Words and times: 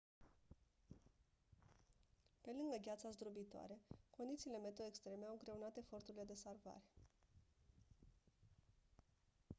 pe 2.41 2.51
lângă 2.57 2.77
gheața 2.81 3.09
zdrobitoare 3.09 3.77
condițiile 4.17 4.57
meteo 4.63 4.85
extreme 4.85 5.25
au 5.25 5.31
îngreunat 5.37 5.77
eforturile 5.77 6.23
de 6.23 6.33
salvare 6.33 6.83